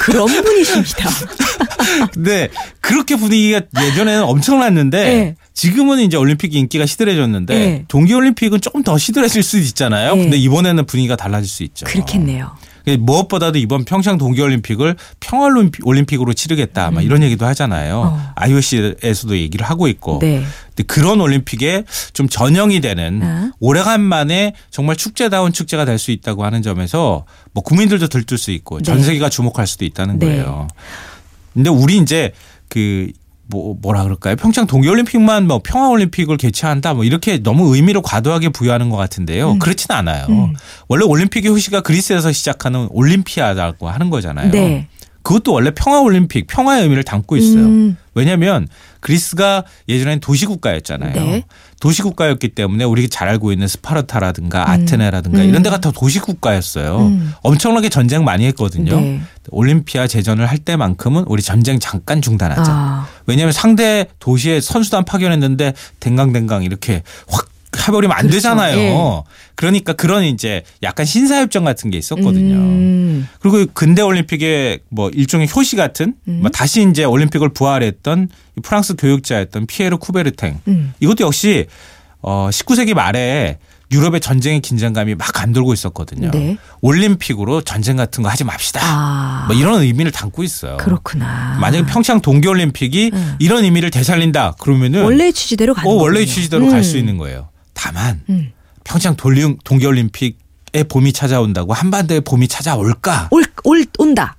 그런 0.00 0.26
분이십니다. 0.26 1.10
근데 2.12 2.48
그렇게 2.80 3.16
분위기가 3.16 3.60
예전에는 3.80 4.24
엄청났는데 4.24 5.04
네. 5.04 5.36
지금은 5.54 6.00
이제 6.00 6.16
올림픽 6.16 6.54
인기가 6.54 6.84
시들해졌는데 6.84 7.54
네. 7.58 7.84
동계올림픽은 7.88 8.60
조금 8.60 8.82
더 8.82 8.98
시들해질 8.98 9.42
수도 9.42 9.58
있잖아요. 9.62 10.16
네. 10.16 10.22
근데 10.22 10.36
이번에는 10.36 10.84
분위기가 10.84 11.14
달라질 11.16 11.48
수 11.48 11.62
있죠. 11.62 11.86
그렇겠네요. 11.86 12.56
무엇보다도 12.98 13.58
이번 13.58 13.84
평창 13.86 14.18
동계올림픽을 14.18 14.96
평화올림픽으로 15.20 16.34
치르겠다. 16.34 16.90
막 16.90 17.02
이런 17.02 17.22
얘기도 17.22 17.46
하잖아요. 17.46 18.02
음. 18.02 18.06
어. 18.08 18.32
IOC에서도 18.34 19.38
얘기를 19.38 19.64
하고 19.64 19.86
있고. 19.88 20.18
네. 20.20 20.44
근데 20.68 20.82
그런 20.82 21.20
올림픽에 21.20 21.84
좀 22.12 22.28
전형이 22.28 22.80
되는 22.80 23.20
아. 23.22 23.52
오래간만에 23.60 24.54
정말 24.70 24.96
축제다운 24.96 25.52
축제가 25.52 25.84
될 25.86 25.98
수 25.98 26.10
있다고 26.10 26.44
하는 26.44 26.60
점에서 26.60 27.24
뭐 27.52 27.62
국민들도 27.62 28.08
들뜰 28.08 28.36
수 28.36 28.50
있고 28.50 28.82
전 28.82 28.98
네. 28.98 29.04
세계가 29.04 29.30
주목할 29.30 29.66
수도 29.68 29.84
있다는 29.86 30.18
네. 30.18 30.26
거예요. 30.26 30.68
근데 31.54 31.70
우리 31.70 31.96
이제 31.96 32.32
그 32.68 33.08
뭐 33.46 33.76
뭐라 33.80 34.02
그럴까요? 34.04 34.36
평창 34.36 34.66
동계올림픽만 34.66 35.46
뭐 35.46 35.60
평화올림픽을 35.62 36.36
개최한다 36.36 36.94
뭐 36.94 37.04
이렇게 37.04 37.38
너무 37.42 37.74
의미를 37.74 38.00
과도하게 38.02 38.50
부여하는 38.50 38.90
것 38.90 38.96
같은데요. 38.96 39.52
음. 39.52 39.58
그렇지는 39.58 39.96
않아요. 39.98 40.26
음. 40.28 40.54
원래 40.88 41.04
올림픽의 41.04 41.50
효시가 41.50 41.82
그리스에서 41.82 42.32
시작하는 42.32 42.88
올림피아다고 42.90 43.88
하는 43.88 44.10
거잖아요. 44.10 44.50
네. 44.50 44.88
그것도 45.22 45.52
원래 45.52 45.70
평화올림픽, 45.74 46.46
평화의 46.46 46.82
의미를 46.82 47.02
담고 47.02 47.36
있어요. 47.36 47.64
음. 47.64 47.96
왜냐하면 48.14 48.68
그리스가 49.00 49.64
예전엔 49.88 50.20
도시국가였잖아요. 50.20 51.12
네. 51.12 51.44
도시국가였기 51.80 52.48
때문에 52.48 52.84
우리가 52.84 53.08
잘 53.10 53.28
알고 53.28 53.52
있는 53.52 53.68
스파르타라든가 53.68 54.70
아테네라든가 54.70 55.42
음. 55.42 55.48
이런 55.48 55.62
데가 55.62 55.80
다 55.80 55.90
도시국가였어요. 55.90 56.98
음. 56.98 57.32
엄청나게 57.42 57.88
전쟁 57.88 58.24
많이 58.24 58.46
했거든요. 58.46 58.98
네. 58.98 59.20
올림피아 59.50 60.06
제전을 60.06 60.46
할 60.46 60.58
때만큼은 60.58 61.24
우리 61.26 61.42
전쟁 61.42 61.78
잠깐 61.78 62.22
중단하자. 62.22 62.72
아, 62.72 63.06
왜냐하면 63.26 63.52
상대 63.52 64.06
도시에 64.18 64.60
선수단 64.60 65.04
파견했는데 65.04 65.74
댕강댕강 66.00 66.62
이렇게 66.62 67.02
확 67.28 67.53
해버리면 67.78 68.16
안 68.16 68.22
그렇죠. 68.22 68.36
되잖아요. 68.36 68.78
예. 68.78 69.22
그러니까 69.54 69.92
그런 69.92 70.24
이제 70.24 70.62
약간 70.82 71.06
신사협정 71.06 71.64
같은 71.64 71.90
게 71.90 71.98
있었거든요. 71.98 72.54
음. 72.54 73.28
그리고 73.40 73.66
근대 73.72 74.02
올림픽의 74.02 74.80
뭐 74.88 75.10
일종의 75.10 75.48
효시 75.54 75.76
같은 75.76 76.14
음. 76.28 76.38
뭐 76.42 76.50
다시 76.50 76.86
이제 76.88 77.04
올림픽을 77.04 77.50
부활했던 77.50 78.28
이 78.58 78.60
프랑스 78.60 78.94
교육자였던 78.96 79.66
피에르 79.66 79.96
쿠베르탱 79.98 80.60
음. 80.68 80.94
이것도 81.00 81.24
역시 81.24 81.66
어 82.20 82.48
19세기 82.50 82.94
말에 82.94 83.58
유럽의 83.92 84.20
전쟁의 84.20 84.60
긴장감이 84.60 85.14
막 85.14 85.30
감돌고 85.32 85.72
있었거든요. 85.72 86.30
네. 86.32 86.56
올림픽으로 86.80 87.60
전쟁 87.60 87.96
같은 87.96 88.22
거 88.22 88.28
하지 88.28 88.42
맙시다. 88.42 88.80
아. 88.82 89.44
뭐 89.46 89.54
이런 89.54 89.82
의미를 89.82 90.10
담고 90.10 90.42
있어요. 90.42 90.78
그렇구나. 90.78 91.58
만약에 91.60 91.86
평창 91.86 92.20
동계올림픽이 92.20 93.10
음. 93.12 93.34
이런 93.38 93.62
의미를 93.64 93.90
되살린다 93.90 94.54
그러면은 94.58 95.04
원래 95.04 95.30
취지대로 95.30 95.74
가는 95.74 95.88
어, 95.88 95.94
원래 95.94 96.20
거군요. 96.20 96.34
취지대로 96.34 96.64
음. 96.66 96.70
갈수 96.70 96.96
있는 96.98 97.18
거예요. 97.18 97.48
다만 97.84 98.22
음. 98.30 98.50
평창 98.82 99.14
돌리- 99.14 99.58
동계올림픽에 99.62 100.84
봄이 100.88 101.12
찾아온다고 101.12 101.74
한반도에 101.74 102.20
봄이 102.20 102.48
찾아올까? 102.48 103.28
올, 103.30 103.44
올 103.64 103.84
온다. 103.98 104.36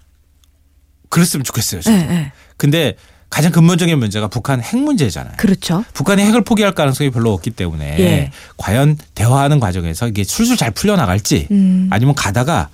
그랬으면 1.10 1.44
좋겠어요. 1.44 1.80
예, 1.80 1.84
저는. 1.84 2.00
예. 2.12 2.32
근데 2.58 2.96
가장 3.30 3.52
근본적인 3.52 3.98
문제가 4.00 4.28
북한 4.28 4.62
핵 4.64 4.78
문제잖아요. 4.80 5.36
그렇죠. 5.38 5.84
북한이 5.94 6.24
핵을 6.24 6.44
포기할 6.44 6.74
가능성이 6.74 7.12
별로 7.12 7.34
없기 7.34 7.52
때문에 7.52 8.00
예. 8.00 8.32
과연 8.58 8.98
대화하는 9.14 9.60
과정에서 9.60 10.08
이게 10.08 10.24
술술 10.24 10.58
잘 10.58 10.72
풀려 10.72 10.96
나갈지 10.96 11.48
음. 11.52 11.88
아니면 11.92 12.16
가다가 12.16 12.70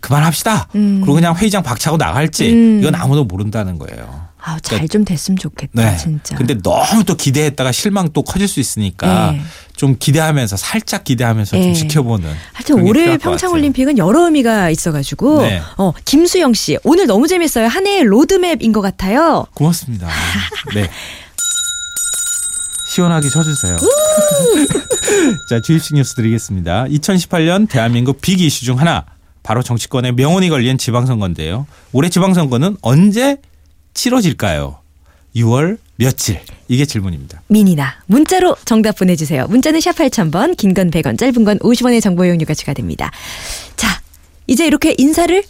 그만합시다. 0.00 0.68
음. 0.76 1.00
그리고 1.00 1.14
그냥 1.14 1.34
회의장 1.36 1.62
박차고 1.64 1.96
나갈지 1.96 2.52
음. 2.52 2.80
이건 2.80 2.94
아무도 2.94 3.24
모른다는 3.24 3.78
거예요. 3.78 4.22
아, 4.44 4.58
잘좀 4.58 5.04
됐으면 5.04 5.38
좋겠다. 5.38 5.70
네. 5.90 5.96
진짜. 5.96 6.34
근데 6.36 6.54
너무 6.60 7.04
또 7.04 7.14
기대했다가 7.16 7.70
실망 7.70 8.08
또 8.12 8.22
커질 8.22 8.48
수 8.48 8.58
있으니까 8.58 9.30
네. 9.30 9.40
좀 9.76 9.96
기대하면서 9.98 10.56
살짝 10.56 11.04
기대하면서 11.04 11.56
네. 11.56 11.62
좀 11.62 11.74
지켜보는. 11.74 12.30
하여튼 12.52 12.82
올해 12.82 13.16
평창. 13.18 13.52
올림픽은 13.52 13.98
여러 13.98 14.24
의미가 14.26 14.70
있어가지고 14.70 15.42
네. 15.42 15.60
어 15.76 15.92
김수영 16.04 16.54
씨 16.54 16.78
오늘 16.84 17.06
너무 17.06 17.26
재밌어요 17.26 17.66
한 17.66 17.86
해의 17.86 18.04
로드맵인 18.04 18.72
것 18.72 18.80
같아요. 18.80 19.46
고맙습니다. 19.54 20.08
네. 20.74 20.88
시원하게 22.92 23.30
쳐주세요. 23.30 23.76
자, 25.48 25.60
주입식 25.62 25.94
뉴스 25.96 26.14
드리겠습니다. 26.14 26.84
2018년 26.84 27.66
대한민국 27.68 28.20
빅 28.20 28.40
이슈 28.40 28.64
중 28.66 28.78
하나. 28.78 29.06
바로 29.42 29.62
정치권의 29.62 30.12
명운이 30.12 30.50
걸린 30.50 30.76
지방선거인데요. 30.78 31.66
올해 31.92 32.08
지방선거는 32.10 32.76
언제 32.82 33.38
치러질까요? 33.94 34.78
6월 35.34 35.78
며칠? 35.96 36.40
이게 36.68 36.84
질문입니다. 36.86 37.42
미니나 37.48 37.94
문자로 38.06 38.56
정답 38.64 38.96
보내주세요. 38.96 39.46
문자는 39.48 39.80
샵 39.80 39.92
8000번 39.96 40.56
긴 40.56 40.74
건 40.74 40.90
100원 40.90 41.18
짧은 41.18 41.44
건 41.44 41.58
50원의 41.58 42.02
정보 42.02 42.24
이용료가 42.24 42.54
추가됩니다. 42.54 43.10
자 43.76 44.00
이제 44.46 44.66
이렇게 44.66 44.94
인사를 44.98 45.42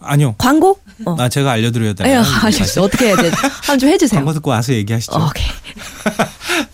아니요. 0.00 0.34
광고 0.36 0.80
어. 1.06 1.16
아, 1.18 1.28
제가 1.28 1.52
알려드려야 1.52 1.94
되나요? 1.94 2.20
아셨어 2.20 2.82
어떻게 2.82 3.06
해야 3.06 3.16
돼? 3.16 3.30
한번 3.30 3.78
좀 3.78 3.88
해주세요. 3.88 4.18
광고 4.18 4.32
듣고 4.34 4.50
와서 4.50 4.72
얘기하시죠. 4.74 5.12
어, 5.14 5.28
오케이. 5.28 5.46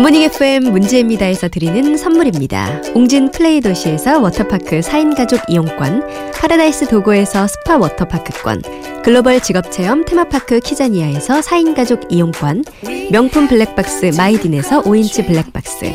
굿모닝 0.00 0.22
FM 0.22 0.72
김제동입니다에서 0.72 1.48
드리는 1.48 1.94
선물입니다. 1.98 2.80
웅진 2.94 3.32
플레이 3.32 3.60
도시에서 3.60 4.18
워터파크 4.18 4.80
4인 4.80 5.14
가족 5.14 5.42
이용권, 5.46 6.32
파라다이스 6.32 6.88
도고에서 6.88 7.46
스파 7.46 7.76
워터파크권, 7.76 8.62
글로벌 9.04 9.40
직업체험 9.40 10.06
테마파크 10.06 10.60
키자니아에서 10.60 11.40
4인 11.40 11.76
가족 11.76 12.10
이용권, 12.10 12.64
명품 13.12 13.46
블랙박스 13.46 14.12
마이딘에서 14.16 14.84
5인치 14.84 15.26
블랙박스, 15.26 15.92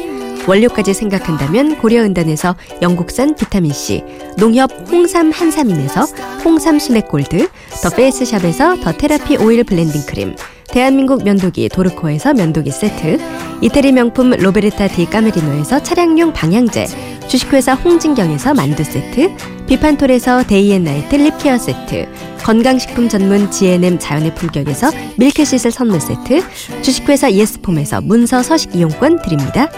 원료까지 0.48 0.94
생각한다면 0.94 1.80
고려은단에서 1.80 2.56
영국산 2.84 3.34
비타민C, 3.34 4.04
농협 4.38 4.70
홍삼 4.92 5.32
한삼인에서 5.32 6.06
홍삼 6.46 6.78
스낵 6.78 7.08
골드, 7.08 7.50
더 7.82 7.90
페이스샵에서 7.90 8.82
더 8.82 8.92
테라피 8.92 9.38
오일 9.38 9.64
블렌딩 9.64 10.06
크림, 10.06 10.36
대한민국 10.68 11.24
면도기 11.24 11.70
도르코에서 11.70 12.34
면도기 12.34 12.72
세트, 12.72 13.18
이태리 13.62 13.92
명품 13.92 14.32
로베르타 14.32 14.90
디 14.90 15.06
까메리노에서 15.06 15.84
차량용 15.84 16.34
방향제, 16.34 16.86
주식회사 17.28 17.74
홍진경에서 17.74 18.54
만두 18.54 18.84
세트, 18.84 19.36
비판톨에서 19.68 20.44
데이앤나이트 20.44 21.16
립케어 21.16 21.58
세트, 21.58 22.08
건강식품 22.44 23.10
전문 23.10 23.50
GNM 23.50 23.98
자연의 23.98 24.36
품격에서 24.36 24.92
밀크시슬 25.18 25.72
선물 25.72 26.00
세트, 26.02 26.42
주식회사 26.82 27.32
예스폼에서 27.32 28.02
문서 28.02 28.44
서식 28.44 28.76
이용권 28.76 29.22
드립니다. 29.22 29.70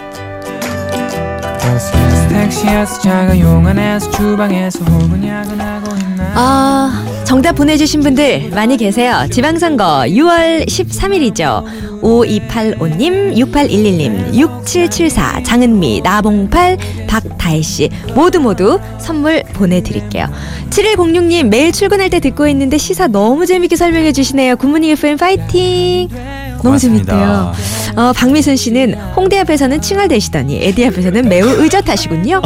택시에서 2.28 3.00
자가용 3.00 3.38
안에서 3.38 4.10
주방에서 4.12 4.84
혹은 4.84 5.26
야근하고 5.26 5.96
있나 5.96 6.32
아, 6.34 7.04
정답 7.24 7.52
보내주신 7.52 8.00
분들 8.00 8.50
많이 8.54 8.76
계세요. 8.76 9.26
지방선거 9.30 10.04
6월 10.06 10.66
13일이죠. 10.66 11.64
5285님, 12.00 13.34
6811님, 13.36 14.32
6774, 14.34 15.42
장은미, 15.42 16.00
나봉팔, 16.02 16.78
박다혜씨 17.08 17.90
모두 18.14 18.38
모두 18.38 18.78
선물 18.98 19.42
보내드릴게요. 19.52 20.26
7106님 20.70 21.48
매일 21.48 21.72
출근할 21.72 22.08
때 22.08 22.20
듣고 22.20 22.46
있는데 22.48 22.78
시사 22.78 23.08
너무 23.08 23.46
재밌게 23.46 23.74
설명해 23.74 24.12
주시네요. 24.12 24.56
굿모닝 24.56 24.90
FM 24.90 25.16
파이팅! 25.16 26.08
너무 26.08 26.62
고맙습니다. 26.62 27.12
재밌대요. 27.12 27.52
어, 27.98 28.12
박미순 28.12 28.54
씨는 28.54 28.94
홍대 29.16 29.40
앞에서는 29.40 29.80
칭얼대시더니 29.80 30.62
에디 30.64 30.86
앞에서는 30.86 31.28
매우 31.28 31.48
의젓하시군요. 31.48 32.40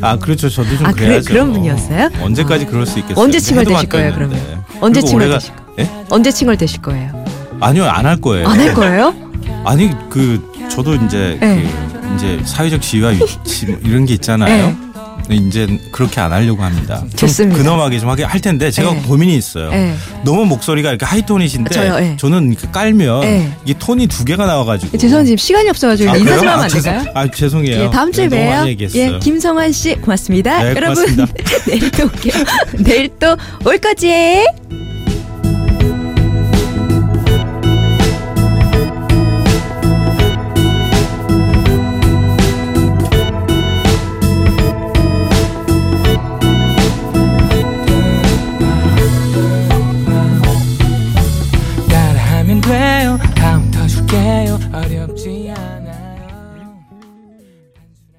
아, 0.00 0.16
그렇죠. 0.18 0.48
저도 0.48 0.76
좀 0.76 0.86
아, 0.86 0.90
그래- 0.92 1.06
그래야죠. 1.06 1.28
그런 1.32 1.52
분이었어요? 1.52 2.10
언제까지 2.20 2.66
그럴 2.66 2.84
수 2.84 2.98
있겠어요? 2.98 3.22
언제 3.22 3.38
칭얼대실 3.38 3.88
거예요. 3.88 4.12
그러면? 4.12 4.40
언제 4.80 5.00
칭얼대실 5.00 5.52
거예요? 5.54 5.74
예? 5.78 5.90
언제 6.10 6.32
칭얼대실 6.32 6.82
거예요? 6.82 7.24
아니요, 7.60 7.84
안 7.86 8.04
할 8.06 8.20
거예요. 8.20 8.48
안 8.48 8.58
할 8.58 8.74
거예요? 8.74 9.14
아니 9.64 9.90
그 10.10 10.42
저도 10.68 10.94
이제 10.96 11.38
네. 11.40 11.64
그 11.92 12.14
이제 12.16 12.40
사회적 12.44 12.82
지위와 12.82 13.10
위치 13.10 13.66
뭐 13.66 13.78
이런 13.84 14.04
게 14.04 14.14
있잖아요. 14.14 14.76
이제 15.28 15.66
그렇게 15.90 16.20
안 16.20 16.32
하려고 16.32 16.62
합니다. 16.62 17.00
좀 17.00 17.10
좋습니다. 17.28 17.58
근엄하게 17.58 17.98
좀 17.98 18.08
하게 18.08 18.22
할 18.24 18.40
텐데 18.40 18.70
제가 18.70 18.92
네. 18.92 19.02
고민이 19.02 19.36
있어요. 19.36 19.70
네. 19.70 19.94
너무 20.24 20.44
목소리가 20.46 20.90
이렇게 20.90 21.04
하이톤이신데 21.04 21.74
저요, 21.74 21.98
네. 21.98 22.16
저는 22.16 22.52
이렇게 22.52 22.68
깔면 22.70 23.20
네. 23.22 23.52
이게 23.64 23.74
톤이 23.78 24.06
두 24.06 24.24
개가 24.24 24.46
나와가지고. 24.46 24.96
죄송한데 24.96 25.26
지금 25.26 25.36
시간이 25.36 25.68
없어가지고 25.70 26.10
아, 26.12 26.16
인사? 26.16 26.36
좀 26.36 26.46
하면 26.48 26.60
아, 26.60 26.62
안 26.62 26.68
될까요? 26.68 27.04
아 27.14 27.30
죄송해요. 27.30 27.84
예, 27.84 27.90
다음 27.90 28.12
주에 28.12 28.28
너무 28.28 28.42
봬요. 28.42 28.76
예, 28.94 29.18
김성환 29.18 29.72
씨 29.72 29.94
고맙습니다. 29.96 30.62
네, 30.62 30.70
여러분 30.76 30.94
고맙습니다. 30.94 31.26
내일 31.66 31.90
또 31.90 32.04
올게요. 32.04 32.44
내일 32.78 33.08
또 33.18 33.36
올 33.64 33.78
거지? 33.78 34.46